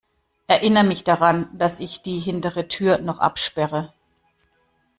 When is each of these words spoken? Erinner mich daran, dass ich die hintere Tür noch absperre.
Erinner 0.47 0.81
mich 0.81 1.03
daran, 1.03 1.55
dass 1.55 1.79
ich 1.79 2.01
die 2.01 2.17
hintere 2.17 2.67
Tür 2.67 2.97
noch 2.97 3.19
absperre. 3.19 3.93